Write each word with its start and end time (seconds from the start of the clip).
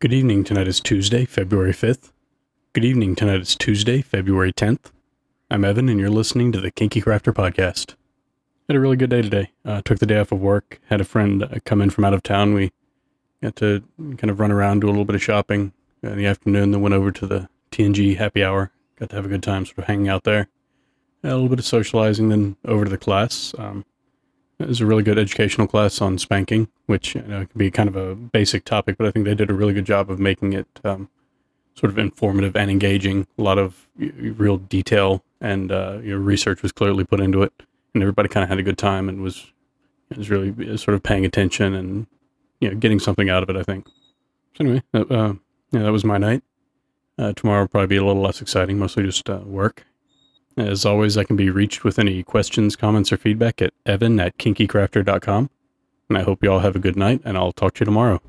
Good 0.00 0.14
evening. 0.14 0.44
Tonight 0.44 0.66
is 0.66 0.80
Tuesday, 0.80 1.26
February 1.26 1.74
5th. 1.74 2.10
Good 2.72 2.86
evening. 2.86 3.14
Tonight 3.14 3.42
is 3.42 3.54
Tuesday, 3.54 4.00
February 4.00 4.50
10th. 4.50 4.92
I'm 5.50 5.62
Evan, 5.62 5.90
and 5.90 6.00
you're 6.00 6.08
listening 6.08 6.52
to 6.52 6.60
the 6.62 6.70
Kinky 6.70 7.02
Crafter 7.02 7.34
Podcast. 7.34 7.96
Had 8.66 8.76
a 8.76 8.80
really 8.80 8.96
good 8.96 9.10
day 9.10 9.20
today. 9.20 9.50
Uh, 9.62 9.82
took 9.84 9.98
the 9.98 10.06
day 10.06 10.18
off 10.18 10.32
of 10.32 10.40
work. 10.40 10.80
Had 10.88 11.02
a 11.02 11.04
friend 11.04 11.42
uh, 11.42 11.48
come 11.66 11.82
in 11.82 11.90
from 11.90 12.06
out 12.06 12.14
of 12.14 12.22
town. 12.22 12.54
We 12.54 12.72
got 13.42 13.56
to 13.56 13.84
kind 13.98 14.30
of 14.30 14.40
run 14.40 14.50
around, 14.50 14.80
do 14.80 14.86
a 14.86 14.88
little 14.88 15.04
bit 15.04 15.16
of 15.16 15.22
shopping 15.22 15.74
in 16.02 16.16
the 16.16 16.24
afternoon, 16.24 16.70
then 16.70 16.80
went 16.80 16.94
over 16.94 17.12
to 17.12 17.26
the 17.26 17.50
TNG 17.70 18.16
happy 18.16 18.42
hour. 18.42 18.72
Got 18.98 19.10
to 19.10 19.16
have 19.16 19.26
a 19.26 19.28
good 19.28 19.42
time 19.42 19.66
sort 19.66 19.80
of 19.80 19.84
hanging 19.84 20.08
out 20.08 20.24
there. 20.24 20.48
Had 21.22 21.32
a 21.32 21.34
little 21.34 21.50
bit 21.50 21.58
of 21.58 21.66
socializing, 21.66 22.30
then 22.30 22.56
over 22.64 22.84
to 22.84 22.90
the 22.90 22.96
class. 22.96 23.54
Um, 23.58 23.84
it 24.60 24.68
was 24.68 24.80
a 24.80 24.86
really 24.86 25.02
good 25.02 25.18
educational 25.18 25.66
class 25.66 26.00
on 26.00 26.18
spanking, 26.18 26.68
which 26.86 27.14
you 27.14 27.22
know, 27.22 27.46
can 27.46 27.58
be 27.58 27.70
kind 27.70 27.88
of 27.88 27.96
a 27.96 28.14
basic 28.14 28.64
topic, 28.64 28.96
but 28.98 29.06
I 29.06 29.10
think 29.10 29.24
they 29.24 29.34
did 29.34 29.50
a 29.50 29.54
really 29.54 29.72
good 29.72 29.86
job 29.86 30.10
of 30.10 30.18
making 30.18 30.52
it 30.52 30.66
um, 30.84 31.08
sort 31.74 31.90
of 31.90 31.98
informative 31.98 32.56
and 32.56 32.70
engaging. 32.70 33.26
A 33.38 33.42
lot 33.42 33.58
of 33.58 33.88
real 33.96 34.58
detail 34.58 35.24
and 35.40 35.72
uh, 35.72 35.98
research 36.02 36.62
was 36.62 36.72
clearly 36.72 37.04
put 37.04 37.20
into 37.20 37.42
it, 37.42 37.52
and 37.94 38.02
everybody 38.02 38.28
kind 38.28 38.44
of 38.44 38.50
had 38.50 38.58
a 38.58 38.62
good 38.62 38.78
time 38.78 39.08
and 39.08 39.22
was 39.22 39.52
was 40.16 40.28
really 40.28 40.50
uh, 40.68 40.76
sort 40.76 40.94
of 40.94 41.02
paying 41.02 41.24
attention 41.24 41.72
and 41.74 42.06
you 42.60 42.68
know 42.68 42.76
getting 42.76 42.98
something 42.98 43.30
out 43.30 43.42
of 43.42 43.50
it. 43.50 43.56
I 43.56 43.62
think. 43.62 43.86
So 44.54 44.64
anyway, 44.64 44.82
uh, 44.92 45.34
yeah, 45.72 45.82
that 45.82 45.92
was 45.92 46.04
my 46.04 46.18
night. 46.18 46.42
Uh, 47.18 47.32
tomorrow 47.32 47.62
will 47.62 47.68
probably 47.68 47.86
be 47.86 47.96
a 47.96 48.04
little 48.04 48.22
less 48.22 48.40
exciting, 48.40 48.78
mostly 48.78 49.04
just 49.04 49.28
uh, 49.28 49.40
work. 49.44 49.84
As 50.60 50.84
always, 50.84 51.16
I 51.16 51.24
can 51.24 51.36
be 51.36 51.50
reached 51.50 51.84
with 51.84 51.98
any 51.98 52.22
questions, 52.22 52.76
comments, 52.76 53.12
or 53.12 53.16
feedback 53.16 53.60
at 53.62 53.72
evan 53.86 54.20
at 54.20 54.36
kinkycrafter.com. 54.38 55.50
And 56.08 56.18
I 56.18 56.22
hope 56.22 56.42
you 56.42 56.52
all 56.52 56.60
have 56.60 56.76
a 56.76 56.80
good 56.80 56.96
night, 56.96 57.20
and 57.24 57.36
I'll 57.36 57.52
talk 57.52 57.74
to 57.74 57.80
you 57.80 57.86
tomorrow. 57.86 58.20